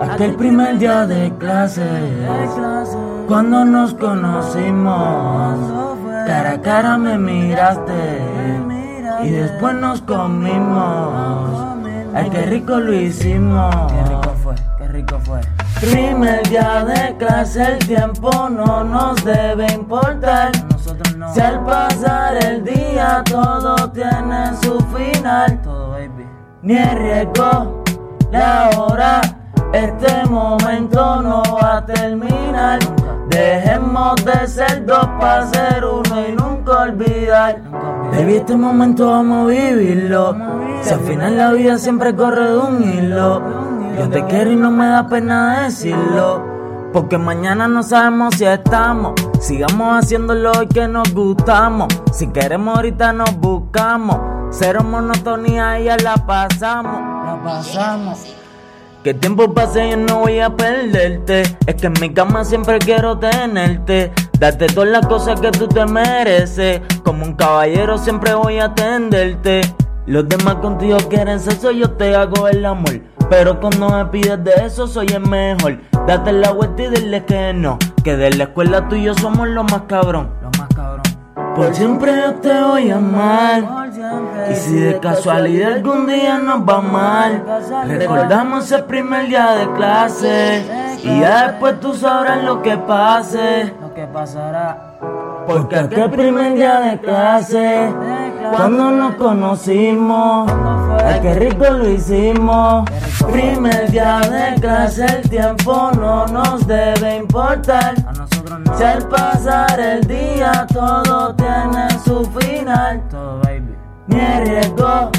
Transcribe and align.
Aquel 0.00 0.34
primer 0.36 0.78
día 0.78 1.06
de 1.06 1.32
clase, 1.38 1.84
cuando 3.26 3.64
nos 3.64 3.94
conocimos, 3.94 5.58
cara 6.26 6.52
a 6.52 6.60
cara 6.60 6.96
me 6.98 7.18
miraste 7.18 8.20
y 9.24 9.30
después 9.30 9.74
nos 9.74 10.00
comimos. 10.02 11.76
Ay, 12.14 12.30
qué 12.30 12.42
rico 12.46 12.76
lo 12.76 12.92
hicimos. 12.94 13.74
Qué 13.92 14.02
rico 14.04 14.34
fue, 14.42 14.54
qué 14.78 14.88
rico 14.88 15.18
fue. 15.20 15.40
Primer 15.80 16.48
día 16.48 16.84
de 16.84 17.16
clase, 17.16 17.62
el 17.74 17.78
tiempo 17.86 18.30
no 18.50 18.82
nos 18.84 19.22
debe 19.24 19.66
importar. 19.72 20.50
Nosotros 20.70 21.16
no. 21.16 21.32
Si 21.34 21.40
al 21.40 21.64
pasar 21.64 22.36
el 22.44 22.64
día 22.64 23.22
todo 23.28 23.76
tiene 23.90 24.52
su 24.62 24.78
final, 24.96 25.60
Todo, 25.62 25.90
baby. 25.90 26.26
ni 26.62 26.76
el 26.76 26.98
riesgo, 26.98 27.84
la 28.32 28.70
hora, 28.76 29.20
este 29.72 30.24
momento 30.26 31.22
no 31.22 31.42
va 31.62 31.78
a 31.78 31.86
terminar. 31.86 32.78
Dejemos 33.28 34.24
de 34.24 34.46
ser 34.46 34.86
dos 34.86 35.06
para 35.20 35.46
ser 35.46 35.84
uno 35.84 36.26
y 36.26 36.32
nunca 36.32 36.82
olvidar. 36.82 37.60
Baby, 38.12 38.36
este 38.36 38.56
momento 38.56 39.10
vamos 39.10 39.46
a 39.46 39.50
vivirlo. 39.50 40.36
Si 40.82 40.94
al 40.94 41.00
final 41.00 41.36
la 41.36 41.52
vida 41.52 41.78
siempre 41.78 42.14
corre 42.14 42.50
de 42.50 42.58
un 42.58 42.82
hilo. 42.82 43.42
Yo 43.98 44.08
te 44.08 44.24
quiero 44.26 44.52
y 44.52 44.56
no 44.56 44.70
me 44.70 44.86
da 44.86 45.06
pena 45.06 45.64
decirlo. 45.64 46.42
Porque 46.92 47.18
mañana 47.18 47.68
no 47.68 47.82
sabemos 47.82 48.34
si 48.36 48.46
estamos. 48.46 49.12
Sigamos 49.40 50.02
haciéndolo 50.02 50.52
hoy 50.52 50.68
que 50.68 50.88
nos 50.88 51.12
gustamos. 51.12 51.88
Si 52.12 52.28
queremos 52.28 52.76
ahorita 52.76 53.12
nos 53.12 53.36
buscamos. 53.36 54.18
Cero 54.50 54.82
monotonía 54.82 55.78
y 55.80 55.84
ya 55.84 55.96
la 55.98 56.16
pasamos. 56.16 57.00
La 57.26 57.42
pasamos. 57.44 58.37
Que 59.08 59.12
el 59.12 59.20
tiempo 59.20 59.54
pase 59.54 59.88
yo 59.88 59.96
no 59.96 60.18
voy 60.18 60.38
a 60.38 60.54
perderte. 60.54 61.40
Es 61.66 61.76
que 61.76 61.86
en 61.86 61.94
mi 61.98 62.12
cama 62.12 62.44
siempre 62.44 62.78
quiero 62.78 63.18
tenerte. 63.18 64.12
Darte 64.38 64.66
todas 64.66 64.90
las 64.90 65.06
cosas 65.06 65.40
que 65.40 65.50
tú 65.50 65.66
te 65.66 65.86
mereces. 65.86 66.82
Como 67.04 67.24
un 67.24 67.32
caballero 67.32 67.96
siempre 67.96 68.34
voy 68.34 68.58
a 68.58 68.66
atenderte. 68.66 69.62
Los 70.04 70.28
demás 70.28 70.56
contigo 70.56 70.98
quieren 71.08 71.40
sexo, 71.40 71.70
yo 71.70 71.92
te 71.92 72.14
hago 72.14 72.48
el 72.48 72.66
amor. 72.66 73.00
Pero 73.30 73.58
cuando 73.60 73.88
me 73.88 74.04
pides 74.10 74.44
de 74.44 74.52
eso, 74.66 74.86
soy 74.86 75.06
el 75.06 75.26
mejor. 75.26 75.78
Date 76.06 76.30
la 76.34 76.52
vuelta 76.52 76.82
y 76.82 76.88
dile 76.88 77.24
que 77.24 77.54
no. 77.54 77.78
Que 78.04 78.14
de 78.14 78.28
la 78.32 78.44
escuela 78.44 78.90
tú 78.90 78.96
y 78.96 79.04
yo 79.04 79.14
somos 79.14 79.48
los 79.48 79.64
más 79.72 79.84
cabrón. 79.88 80.37
Por 81.58 81.74
siempre 81.74 82.12
yo 82.16 82.34
te 82.34 82.62
voy 82.62 82.88
a 82.92 82.96
amar. 82.98 83.90
Y 84.48 84.54
si 84.54 84.78
de 84.78 85.00
casualidad 85.00 85.72
algún 85.72 86.06
día 86.06 86.38
nos 86.38 86.60
va 86.60 86.80
mal, 86.80 87.42
recordamos 87.84 88.70
el 88.70 88.84
primer 88.84 89.26
día 89.26 89.56
de 89.56 89.72
clase. 89.72 90.64
Y 91.02 91.18
ya 91.18 91.48
después 91.48 91.80
tú 91.80 91.94
sabrás 91.94 92.44
lo 92.44 92.62
que 92.62 92.76
pase. 92.76 93.74
Lo 93.80 93.92
que 93.92 94.06
pasará. 94.06 94.94
Porque 95.48 95.76
aquel 95.76 96.10
primer 96.10 96.54
día 96.54 96.78
de 96.78 96.98
clase, 97.00 97.92
cuando 98.52 98.92
nos 98.92 99.16
conocimos, 99.16 100.52
ay 101.04 101.18
qué 101.20 101.34
rico 101.34 101.64
lo 101.70 101.90
hicimos. 101.90 102.88
Primer 103.32 103.90
día 103.90 104.20
de 104.20 104.60
clase, 104.60 105.06
el 105.06 105.28
tiempo 105.28 105.90
no 105.98 106.24
nos 106.28 106.64
debe 106.68 107.16
importar. 107.16 107.94
Si 108.76 108.84
al 108.84 109.08
pasar 109.08 109.78
el 109.78 110.06
día 110.06 110.66
todo 110.72 111.34
tiene 111.34 111.88
su 112.04 112.24
final. 112.38 113.02
Todo, 113.10 113.40
baby. 113.40 113.76
Ni 114.06 114.20
el 114.20 114.46
riesgo, 114.46 115.10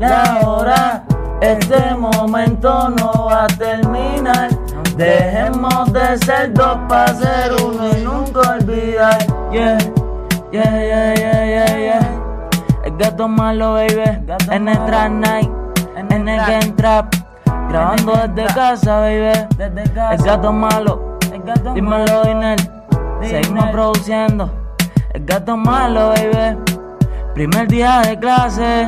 la 0.00 0.40
hora, 0.44 1.04
este 1.40 1.94
momento 1.94 2.88
no 2.90 3.26
va 3.26 3.44
a 3.44 3.46
terminar. 3.46 4.48
Dejemos 4.96 5.92
de 5.92 6.18
ser 6.18 6.52
dos 6.54 6.78
para 6.88 7.14
ser 7.14 7.52
uno 7.62 7.88
y 7.96 8.02
nunca 8.02 8.52
olvidar. 8.52 9.18
Yeah, 9.50 9.78
yeah, 10.52 10.84
yeah, 10.84 11.14
yeah, 11.14 11.46
yeah, 11.46 11.78
yeah. 11.78 12.20
El 12.84 12.96
gato 12.96 13.28
malo, 13.28 13.74
baby. 13.74 14.24
Gato 14.26 14.52
en 14.52 14.68
el 14.68 14.86
trap 14.86 15.10
night, 15.10 15.50
En 15.96 16.12
en 16.12 16.28
el 16.28 16.40
game 16.40 16.72
trap. 16.76 17.14
Grabando 17.68 18.12
desde 18.12 18.54
casa, 18.54 19.00
baby. 19.00 19.46
Desde 19.56 19.82
casa. 19.92 20.14
El 20.14 20.22
gato 20.22 20.52
malo, 20.52 21.18
El 21.32 21.42
gato 21.42 21.72
dímelo. 21.74 22.22
Dinel. 22.24 22.73
Dinel. 23.60 23.72
produciendo. 23.72 24.50
El 25.12 25.24
gato 25.24 25.56
malo, 25.56 26.10
baby. 26.10 26.58
Primer 27.34 27.68
día 27.68 28.02
de 28.02 28.18
clase. 28.18 28.86